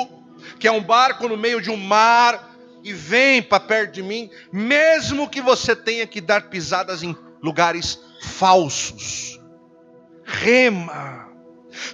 que 0.61 0.69
é 0.69 0.73
um 0.73 0.85
barco 0.85 1.26
no 1.26 1.37
meio 1.37 1.61
de 1.61 1.69
um 1.69 1.76
mar, 1.76 2.50
e 2.82 2.92
vem 2.92 3.42
para 3.42 3.60
perto 3.60 3.94
de 3.94 4.02
mim, 4.02 4.30
mesmo 4.52 5.28
que 5.28 5.40
você 5.40 5.75
tenha 5.76 6.06
que 6.06 6.20
dar 6.20 6.49
pisadas 6.50 7.02
em 7.02 7.16
lugares 7.42 7.99
falsos 8.22 9.40
rema. 10.30 11.28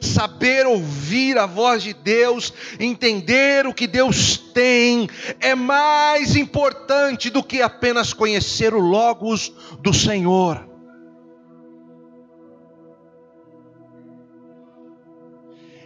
Saber 0.00 0.66
ouvir 0.66 1.38
a 1.38 1.46
voz 1.46 1.82
de 1.82 1.92
Deus, 1.92 2.52
entender 2.80 3.66
o 3.66 3.74
que 3.74 3.86
Deus 3.86 4.36
tem, 4.36 5.08
é 5.40 5.54
mais 5.54 6.34
importante 6.34 7.30
do 7.30 7.42
que 7.42 7.62
apenas 7.62 8.12
conhecer 8.12 8.74
o 8.74 8.80
Logos 8.80 9.52
do 9.80 9.92
Senhor. 9.92 10.66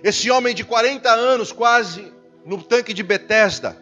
Esse 0.02 0.30
homem 0.30 0.54
de 0.54 0.64
40 0.64 1.10
anos, 1.10 1.52
quase 1.52 2.12
no 2.46 2.62
tanque 2.62 2.94
de 2.94 3.02
Betesda, 3.02 3.76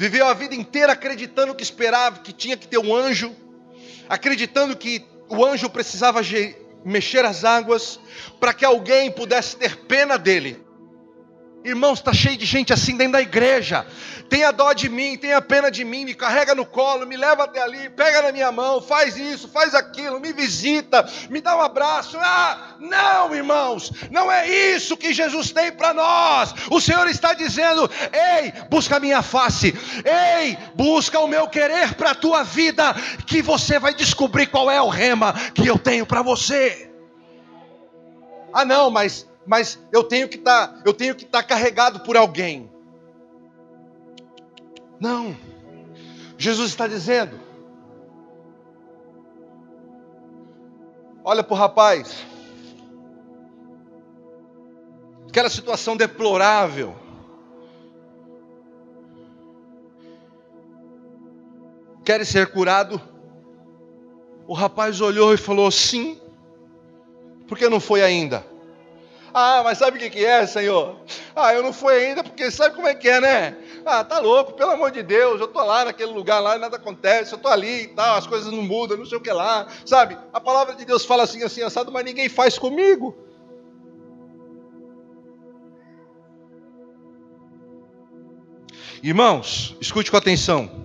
viveu 0.00 0.26
a 0.26 0.32
vida 0.32 0.54
inteira 0.54 0.94
acreditando 0.94 1.54
que 1.54 1.62
esperava, 1.62 2.20
que 2.20 2.32
tinha 2.32 2.56
que 2.56 2.66
ter 2.66 2.78
um 2.78 2.96
anjo, 2.96 3.36
acreditando 4.08 4.74
que 4.74 5.04
o 5.28 5.44
anjo 5.44 5.68
precisava 5.68 6.22
mexer 6.82 7.22
as 7.26 7.44
águas 7.44 8.00
para 8.40 8.54
que 8.54 8.64
alguém 8.64 9.10
pudesse 9.10 9.58
ter 9.58 9.76
pena 9.76 10.16
dele. 10.16 10.58
Irmãos, 11.62 11.98
está 11.98 12.14
cheio 12.14 12.38
de 12.38 12.46
gente 12.46 12.72
assim 12.72 12.96
dentro 12.96 13.12
da 13.12 13.20
igreja. 13.20 13.86
Tenha 14.30 14.50
dó 14.50 14.72
de 14.72 14.88
mim, 14.88 15.18
tenha 15.18 15.42
pena 15.42 15.70
de 15.70 15.84
mim, 15.84 16.06
me 16.06 16.14
carrega 16.14 16.54
no 16.54 16.64
colo, 16.64 17.06
me 17.06 17.18
leva 17.18 17.44
até 17.44 17.60
ali, 17.60 17.90
pega 17.90 18.22
na 18.22 18.32
minha 18.32 18.50
mão, 18.50 18.80
faz 18.80 19.16
isso, 19.16 19.46
faz 19.46 19.74
aquilo, 19.74 20.18
me 20.20 20.32
visita, 20.32 21.06
me 21.28 21.40
dá 21.40 21.54
um 21.54 21.60
abraço. 21.60 22.16
Ah, 22.18 22.76
não, 22.78 23.34
irmãos, 23.34 23.92
não 24.10 24.32
é 24.32 24.48
isso 24.48 24.96
que 24.96 25.12
Jesus 25.12 25.50
tem 25.50 25.70
para 25.70 25.92
nós. 25.92 26.54
O 26.70 26.80
Senhor 26.80 27.06
está 27.08 27.34
dizendo: 27.34 27.90
ei, 28.10 28.52
busca 28.70 28.96
a 28.96 29.00
minha 29.00 29.20
face, 29.20 29.74
ei, 30.04 30.56
busca 30.74 31.18
o 31.20 31.28
meu 31.28 31.46
querer 31.46 31.94
para 31.94 32.12
a 32.12 32.14
tua 32.14 32.42
vida, 32.42 32.94
que 33.26 33.42
você 33.42 33.78
vai 33.78 33.92
descobrir 33.92 34.46
qual 34.46 34.70
é 34.70 34.80
o 34.80 34.88
rema 34.88 35.34
que 35.54 35.66
eu 35.66 35.78
tenho 35.78 36.06
para 36.06 36.22
você. 36.22 36.90
Ah, 38.52 38.64
não, 38.64 38.90
mas 38.90 39.28
mas 39.46 39.78
eu 39.92 40.04
tenho 40.04 40.28
que 40.28 40.36
estar, 40.36 40.68
tá, 40.68 40.82
eu 40.84 40.92
tenho 40.92 41.14
que 41.14 41.24
estar 41.24 41.42
tá 41.42 41.48
carregado 41.48 42.00
por 42.00 42.16
alguém. 42.16 42.70
Não. 44.98 45.36
Jesus 46.36 46.70
está 46.70 46.86
dizendo: 46.86 47.38
Olha 51.24 51.42
para 51.42 51.54
o 51.54 51.56
rapaz. 51.56 52.26
Aquela 55.28 55.48
situação 55.48 55.96
deplorável. 55.96 56.96
Quer 62.04 62.26
ser 62.26 62.50
curado? 62.50 63.00
O 64.46 64.54
rapaz 64.54 65.00
olhou 65.00 65.32
e 65.32 65.36
falou: 65.36 65.70
Sim. 65.70 66.20
Por 67.46 67.56
que 67.56 67.68
não 67.68 67.80
foi 67.80 68.02
ainda? 68.02 68.49
Ah, 69.32 69.62
mas 69.62 69.78
sabe 69.78 69.96
o 69.96 70.00
que, 70.00 70.10
que 70.10 70.24
é, 70.24 70.46
Senhor? 70.46 70.96
Ah, 71.34 71.54
eu 71.54 71.62
não 71.62 71.72
fui 71.72 71.94
ainda, 71.94 72.22
porque 72.24 72.50
sabe 72.50 72.74
como 72.74 72.88
é 72.88 72.94
que 72.94 73.08
é, 73.08 73.20
né? 73.20 73.56
Ah, 73.86 74.02
tá 74.02 74.18
louco, 74.18 74.54
pelo 74.54 74.72
amor 74.72 74.90
de 74.90 75.02
Deus, 75.02 75.40
eu 75.40 75.48
tô 75.48 75.62
lá 75.64 75.84
naquele 75.84 76.12
lugar 76.12 76.40
lá 76.40 76.56
e 76.56 76.58
nada 76.58 76.76
acontece, 76.76 77.32
eu 77.32 77.38
tô 77.38 77.48
ali 77.48 77.84
e 77.84 77.88
tal, 77.88 78.16
as 78.16 78.26
coisas 78.26 78.52
não 78.52 78.62
mudam, 78.62 78.96
não 78.96 79.06
sei 79.06 79.18
o 79.18 79.20
que 79.20 79.32
lá, 79.32 79.68
sabe? 79.86 80.18
A 80.32 80.40
palavra 80.40 80.74
de 80.74 80.84
Deus 80.84 81.04
fala 81.04 81.22
assim, 81.22 81.42
assim, 81.42 81.62
assado, 81.62 81.92
mas 81.92 82.04
ninguém 82.04 82.28
faz 82.28 82.58
comigo. 82.58 83.16
Irmãos, 89.02 89.76
escute 89.80 90.10
com 90.10 90.16
atenção. 90.16 90.84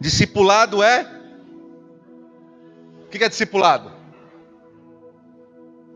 Discipulado 0.00 0.82
é. 0.82 1.06
O 3.04 3.08
que 3.08 3.22
é 3.22 3.28
discipulado? 3.28 3.91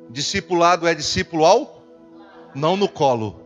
Discipulado 0.08 0.86
é 0.86 0.94
discípulo 0.94 1.44
ao? 1.44 1.82
Não 2.54 2.76
no 2.76 2.88
colo. 2.88 3.40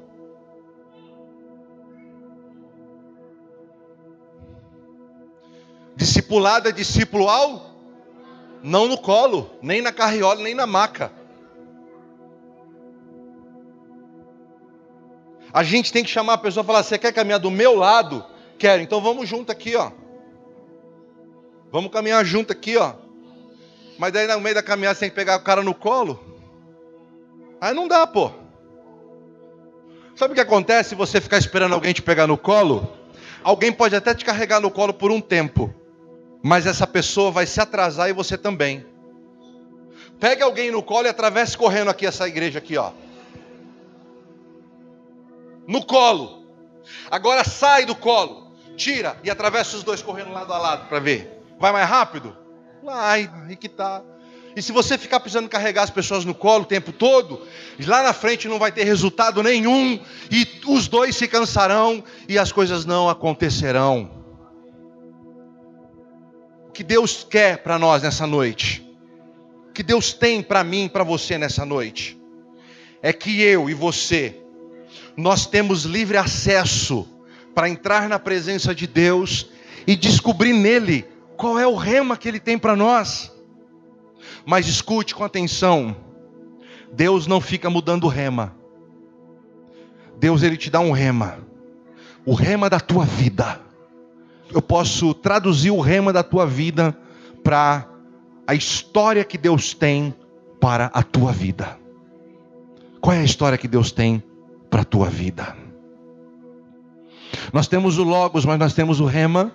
Discipulado 5.97 6.69
é 6.69 6.73
discípulo 6.73 7.29
ao? 7.29 7.71
Não 8.63 8.87
no 8.87 8.99
colo, 8.99 9.51
nem 9.63 9.81
na 9.81 9.93
carriola, 9.93 10.43
nem 10.43 10.55
na 10.55 10.67
maca. 10.67 11.13
A 15.53 15.63
gente 15.63 15.93
tem 15.93 16.05
que 16.05 16.11
chamar 16.11 16.35
a 16.35 16.39
pessoa 16.39 16.63
e 16.63 16.67
falar: 16.67 16.83
Você 16.83 16.99
quer 16.99 17.13
caminhar 17.13 17.41
do 17.41 17.51
meu 17.51 17.75
lado? 17.75 18.25
Quero, 18.59 18.83
então 18.83 19.01
vamos 19.01 19.29
junto 19.29 19.51
aqui, 19.51 19.75
ó. 19.75 19.91
Vamos 21.73 21.91
caminhar 21.91 22.25
junto 22.25 22.53
aqui, 22.53 22.77
ó. 22.77 22.95
Mas 23.99 24.13
daí 24.13 24.27
no 24.27 24.41
meio 24.41 24.55
da 24.55 24.63
caminhada 24.63 24.95
você 24.95 25.01
tem 25.01 25.11
que 25.11 25.17
pegar 25.17 25.37
o 25.37 25.43
cara 25.43 25.63
no 25.63 25.75
colo. 25.75 26.30
Aí 27.61 27.75
não 27.75 27.87
dá, 27.87 28.07
pô. 28.07 28.31
Sabe 30.17 30.33
o 30.33 30.35
que 30.35 30.41
acontece 30.41 30.91
se 30.91 30.95
você 30.95 31.21
ficar 31.21 31.39
esperando 31.39 31.75
alguém 31.75 31.93
te 31.93 32.03
pegar 32.03 32.27
no 32.27 32.39
colo? 32.39 32.91
Alguém 33.43 33.73
pode 33.73 33.95
até 33.97 34.15
te 34.15 34.25
carregar 34.25 34.61
no 34.61 34.71
colo 34.71 34.93
por 34.93 35.11
um 35.11 35.21
tempo, 35.21 35.75
mas 36.43 36.67
essa 36.67 36.87
pessoa 36.87 37.31
vai 37.31 37.47
se 37.47 37.61
atrasar 37.61 38.09
e 38.09 38.13
você 38.13 38.37
também. 38.37 38.85
Pegue 40.19 40.43
alguém 40.43 40.71
no 40.71 40.83
colo 40.83 41.07
e 41.07 41.11
atravesse 41.11 41.57
correndo 41.57 41.91
aqui 41.91 42.07
essa 42.07 42.29
igreja 42.29 42.59
aqui, 42.59 42.77
ó. 42.77 42.93
No 45.67 45.85
colo. 45.87 46.45
Agora 47.11 47.45
sai 47.45 47.87
do 47.87 47.95
colo. 47.95 48.53
Tira 48.77 49.17
e 49.23 49.31
atravessa 49.31 49.77
os 49.77 49.83
dois 49.83 50.03
correndo 50.03 50.33
lado 50.33 50.53
a 50.53 50.59
lado 50.59 50.89
para 50.89 50.99
ver. 50.99 51.43
Vai 51.59 51.73
mais 51.73 51.89
rápido? 51.89 52.37
Vai, 52.83 53.31
aí 53.47 53.57
que 53.57 53.69
tá. 53.69 54.03
E 54.57 54.63
se 54.63 54.73
você 54.73 54.99
ficar 54.99 55.21
precisando 55.21 55.49
carregar 55.49 55.85
as 55.85 55.91
pessoas 55.91 56.25
no 56.25 56.35
colo 56.35 56.65
o 56.65 56.67
tempo 56.67 56.93
todo, 56.93 57.47
lá 57.87 58.03
na 58.03 58.13
frente 58.13 58.49
não 58.49 58.59
vai 58.59 58.73
ter 58.73 58.85
resultado 58.85 59.43
nenhum, 59.43 60.01
e 60.31 60.47
os 60.67 60.89
dois 60.89 61.17
se 61.17 61.29
cansarão 61.29 62.03
e 62.29 62.39
as 62.39 62.51
coisas 62.51 62.85
não 62.85 63.09
acontecerão. 63.09 64.11
O 66.69 66.73
que 66.73 66.83
Deus 66.83 67.27
quer 67.29 67.63
para 67.63 67.79
nós 67.79 68.03
nessa 68.03 68.27
noite, 68.27 68.87
o 69.69 69.73
que 69.73 69.83
Deus 69.83 70.13
tem 70.13 70.43
para 70.43 70.65
mim 70.65 70.85
e 70.85 70.89
para 70.89 71.05
você 71.05 71.39
nessa 71.39 71.65
noite, 71.65 72.19
é 73.03 73.13
que 73.13 73.41
eu 73.41 73.71
e 73.71 73.75
você, 73.75 74.41
nós 75.17 75.47
temos 75.47 75.85
livre 75.85 76.17
acesso 76.17 77.09
para 77.55 77.69
entrar 77.69 78.09
na 78.09 78.19
presença 78.19 78.75
de 78.75 78.87
Deus 78.87 79.49
e 79.87 79.97
descobrir 79.97 80.53
nele 80.53 81.07
qual 81.37 81.59
é 81.59 81.67
o 81.67 81.75
rema 81.75 82.17
que 82.17 82.29
Ele 82.29 82.41
tem 82.41 82.59
para 82.59 82.77
nós. 82.77 83.33
Mas 84.45 84.67
escute 84.67 85.15
com 85.15 85.25
atenção. 85.25 85.97
Deus 86.93 87.27
não 87.27 87.41
fica 87.41 87.71
mudando 87.71 88.05
o 88.05 88.09
rema. 88.09 88.55
Deus 90.19 90.43
ele 90.43 90.57
te 90.57 90.71
dá 90.71 90.81
um 90.81 90.93
rema. 90.93 91.39
O 92.25 92.35
rema 92.35 92.69
da 92.69 92.81
tua 92.81 93.05
vida. 93.05 93.61
Eu 94.53 94.61
posso 94.61 95.15
traduzir 95.15 95.71
o 95.71 95.81
rema 95.81 96.13
da 96.13 96.23
tua 96.23 96.47
vida 96.47 96.97
para 97.43 97.89
a 98.47 98.55
história 98.55 99.25
que 99.25 99.39
Deus 99.39 99.73
tem 99.73 100.15
para 100.61 100.87
a 100.87 101.03
tua 101.03 101.33
vida. 101.33 101.79
Qual 103.01 103.15
é 103.15 103.21
a 103.21 103.25
história 103.25 103.57
que 103.57 103.69
Deus 103.69 103.93
tem 103.93 104.23
para 104.69 104.83
a 104.83 104.85
tua 104.85 105.09
vida? 105.09 105.57
Nós 107.53 107.67
temos 107.67 107.97
o 107.99 108.03
Logos, 108.03 108.45
mas 108.45 108.59
nós 108.59 108.75
temos 108.75 109.01
o 109.01 109.07
Rema. 109.07 109.53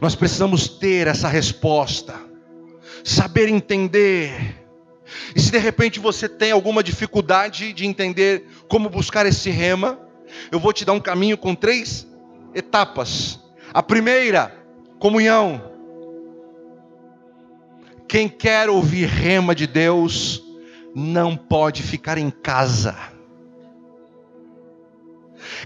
Nós 0.00 0.14
precisamos 0.14 0.68
ter 0.68 1.06
essa 1.06 1.28
resposta 1.28 2.14
saber 3.06 3.48
entender. 3.48 4.56
E 5.34 5.40
se 5.40 5.52
de 5.52 5.58
repente 5.58 6.00
você 6.00 6.28
tem 6.28 6.50
alguma 6.50 6.82
dificuldade 6.82 7.72
de 7.72 7.86
entender 7.86 8.44
como 8.68 8.90
buscar 8.90 9.24
esse 9.24 9.48
rema, 9.48 9.96
eu 10.50 10.58
vou 10.58 10.72
te 10.72 10.84
dar 10.84 10.92
um 10.92 11.00
caminho 11.00 11.38
com 11.38 11.54
três 11.54 12.04
etapas. 12.52 13.38
A 13.72 13.80
primeira, 13.80 14.52
comunhão. 14.98 15.70
Quem 18.08 18.28
quer 18.28 18.68
ouvir 18.68 19.06
rema 19.06 19.54
de 19.54 19.68
Deus, 19.68 20.42
não 20.92 21.36
pode 21.36 21.84
ficar 21.84 22.18
em 22.18 22.28
casa. 22.30 22.96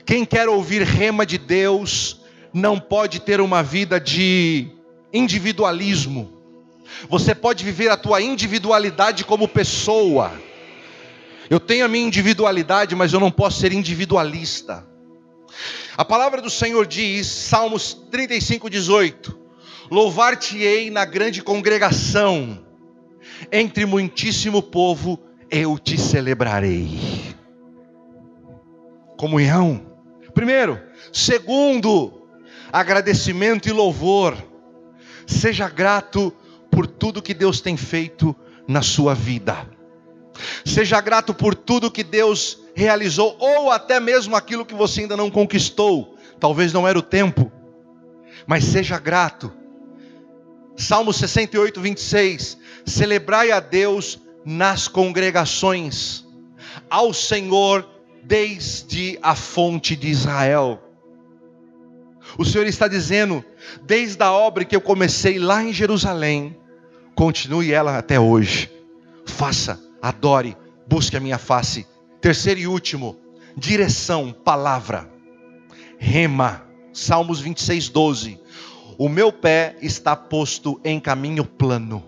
Quem 0.05 0.27
quer 0.27 0.47
ouvir 0.47 0.83
rema 0.83 1.25
de 1.25 1.39
Deus, 1.39 2.21
não 2.53 2.79
pode 2.79 3.21
ter 3.21 3.41
uma 3.41 3.63
vida 3.63 3.99
de 3.99 4.69
individualismo. 5.11 6.40
Você 7.09 7.35
pode 7.35 7.65
viver 7.65 7.91
a 7.91 7.97
tua 7.97 8.21
individualidade 8.21 9.25
como 9.25 9.49
pessoa. 9.49 10.33
Eu 11.49 11.59
tenho 11.59 11.85
a 11.85 11.89
minha 11.89 12.07
individualidade, 12.07 12.95
mas 12.95 13.13
eu 13.13 13.21
não 13.21 13.31
posso 13.31 13.61
ser 13.61 13.73
individualista. 13.73 14.87
A 15.97 16.05
palavra 16.05 16.41
do 16.41 16.49
Senhor 16.49 16.87
diz, 16.87 17.27
Salmos 17.27 17.95
35, 18.11 18.71
18: 18.71 19.39
Louvar-te-ei 19.91 20.91
na 20.91 21.05
grande 21.05 21.43
congregação, 21.43 22.65
entre 23.51 23.85
muitíssimo 23.85 24.63
povo 24.63 25.19
eu 25.51 25.79
te 25.79 25.99
celebrarei. 25.99 27.35
Comunhão, 29.17 29.85
primeiro. 30.33 30.81
Segundo, 31.13 32.23
agradecimento 32.73 33.69
e 33.69 33.73
louvor. 33.73 34.37
Seja 35.27 35.69
grato 35.69 36.33
por 36.71 36.87
tudo 36.87 37.23
que 37.23 37.35
Deus 37.35 37.61
tem 37.61 37.77
feito 37.77 38.35
na 38.67 38.83
sua 38.83 39.15
vida. 39.15 39.69
Seja 40.65 41.01
grato 41.01 41.35
por 41.35 41.55
tudo 41.55 41.91
que 41.91 42.05
Deus 42.05 42.59
realizou, 42.75 43.37
ou 43.39 43.71
até 43.71 44.01
mesmo 44.01 44.37
aquilo 44.37 44.65
que 44.65 44.75
você 44.75 45.03
ainda 45.03 45.17
não 45.17 45.31
conquistou. 45.31 46.17
Talvez 46.39 46.73
não 46.73 46.87
era 46.87 46.99
o 46.99 47.03
tempo, 47.03 47.51
mas 48.47 48.65
seja 48.65 48.99
grato. 48.99 49.53
Salmo 50.77 51.13
68, 51.13 51.81
26. 51.81 52.59
Celebrai 52.87 53.51
a 53.51 53.61
Deus 53.61 54.19
nas 54.45 54.89
congregações, 54.89 56.25
ao 56.89 57.13
Senhor 57.13 57.87
desde 58.23 59.19
a 59.23 59.35
fonte 59.35 59.95
de 59.95 60.09
Israel. 60.09 60.83
O 62.39 62.45
Senhor 62.45 62.67
está 62.67 62.89
dizendo, 62.89 63.45
desde 63.83 64.23
a 64.23 64.33
obra 64.33 64.65
que 64.65 64.75
eu 64.75 64.81
comecei 64.81 65.39
lá 65.39 65.63
em 65.63 65.73
Jerusalém, 65.73 66.57
continue 67.21 67.71
ela 67.71 67.99
até 67.99 68.19
hoje. 68.19 68.73
Faça, 69.27 69.79
adore, 70.01 70.57
busque 70.87 71.19
a 71.19 71.21
minha 71.21 71.37
face 71.37 71.87
Terceiro 72.19 72.61
e 72.61 72.67
último, 72.67 73.15
direção, 73.55 74.33
palavra. 74.33 75.07
Rema, 75.99 76.65
Salmos 76.95 77.39
26, 77.39 77.91
12. 77.91 78.41
O 78.97 79.07
meu 79.07 79.31
pé 79.31 79.77
está 79.83 80.17
posto 80.17 80.81
em 80.83 80.99
caminho 80.99 81.45
plano, 81.45 82.03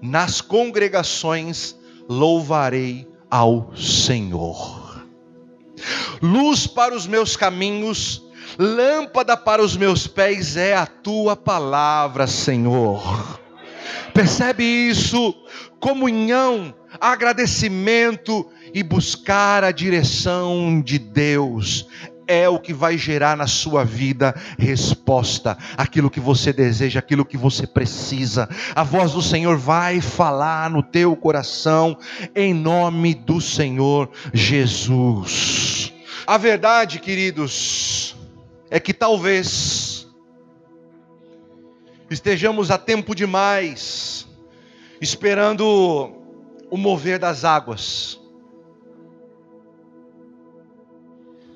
nas 0.00 0.40
congregações 0.40 1.76
louvarei 2.08 3.06
ao 3.30 3.70
Senhor. 3.76 5.04
Luz 6.22 6.66
para 6.66 6.94
os 6.94 7.06
meus 7.06 7.36
caminhos, 7.36 8.22
lâmpada 8.58 9.36
para 9.36 9.62
os 9.62 9.76
meus 9.76 10.06
pés 10.06 10.56
é 10.56 10.74
a 10.74 10.86
tua 10.86 11.36
palavra, 11.36 12.26
Senhor. 12.26 13.43
Percebe 14.12 14.64
isso? 14.64 15.34
Comunhão, 15.80 16.74
agradecimento 17.00 18.48
e 18.72 18.82
buscar 18.82 19.64
a 19.64 19.70
direção 19.70 20.80
de 20.80 20.98
Deus 20.98 21.86
é 22.26 22.48
o 22.48 22.58
que 22.58 22.72
vai 22.72 22.96
gerar 22.96 23.36
na 23.36 23.46
sua 23.46 23.84
vida 23.84 24.34
resposta, 24.58 25.56
aquilo 25.76 26.10
que 26.10 26.20
você 26.20 26.52
deseja, 26.52 26.98
aquilo 26.98 27.24
que 27.24 27.36
você 27.36 27.66
precisa. 27.66 28.48
A 28.74 28.82
voz 28.82 29.12
do 29.12 29.22
Senhor 29.22 29.56
vai 29.56 30.00
falar 30.00 30.70
no 30.70 30.82
teu 30.82 31.14
coração, 31.16 31.96
em 32.34 32.54
nome 32.54 33.14
do 33.14 33.40
Senhor 33.40 34.10
Jesus. 34.32 35.92
A 36.26 36.38
verdade, 36.38 36.98
queridos, 36.98 38.16
é 38.70 38.80
que 38.80 38.94
talvez 38.94 39.73
estejamos 42.14 42.70
a 42.70 42.78
tempo 42.78 43.14
demais 43.14 44.26
esperando 45.00 45.64
o 46.70 46.76
mover 46.76 47.18
das 47.18 47.44
águas 47.44 48.18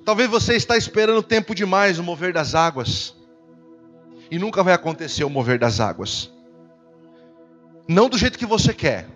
Talvez 0.09 0.31
você 0.31 0.55
está 0.55 0.75
esperando 0.75 1.23
tempo 1.23 1.55
demais 1.55 1.99
o 1.99 2.03
mover 2.03 2.33
das 2.33 2.55
águas. 2.55 3.15
E 4.31 4.39
nunca 4.39 4.63
vai 4.63 4.73
acontecer 4.73 5.23
o 5.23 5.29
mover 5.29 5.59
das 5.59 5.81
águas. 5.81 6.33
Não 7.87 8.09
do 8.09 8.17
jeito 8.17 8.39
que 8.39 8.47
você 8.47 8.73
quer. 8.73 9.07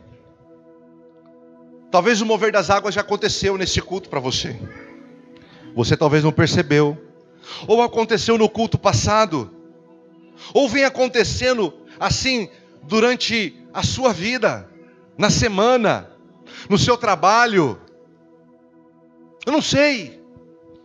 Talvez 1.90 2.20
o 2.20 2.26
mover 2.26 2.52
das 2.52 2.68
águas 2.68 2.94
já 2.94 3.00
aconteceu 3.00 3.57
nesse 3.57 3.81
culto 3.81 4.11
para 4.11 4.20
você. 4.20 4.55
Você 5.74 5.96
talvez 5.96 6.22
não 6.22 6.31
percebeu. 6.31 7.02
Ou 7.66 7.81
aconteceu 7.81 8.37
no 8.37 8.46
culto 8.46 8.76
passado. 8.76 9.50
Ou 10.52 10.68
vem 10.68 10.85
acontecendo 10.85 11.72
assim 11.98 12.48
durante 12.83 13.57
a 13.72 13.83
sua 13.83 14.12
vida, 14.12 14.68
na 15.16 15.31
semana, 15.31 16.11
no 16.68 16.78
seu 16.78 16.96
trabalho. 16.96 17.81
Eu 19.46 19.52
não 19.52 19.62
sei. 19.62 20.20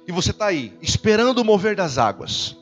E 0.08 0.12
você 0.12 0.32
está 0.32 0.48
aí, 0.48 0.78
esperando 0.82 1.40
o 1.40 1.46
mover 1.46 1.76
das 1.76 1.98
águas. 1.98 2.56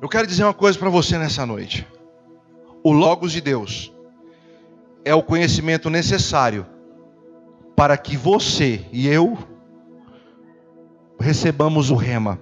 Eu 0.00 0.08
quero 0.08 0.26
dizer 0.26 0.42
uma 0.42 0.54
coisa 0.54 0.76
para 0.76 0.90
você 0.90 1.16
nessa 1.16 1.46
noite. 1.46 1.86
O 2.82 2.90
Logos 2.90 3.30
de 3.30 3.40
Deus 3.40 3.92
é 5.04 5.14
o 5.14 5.22
conhecimento 5.22 5.88
necessário 5.88 6.66
para 7.76 7.96
que 7.96 8.16
você 8.16 8.84
e 8.92 9.06
eu 9.06 9.38
recebamos 11.20 11.90
o 11.90 11.94
rema 11.94 12.40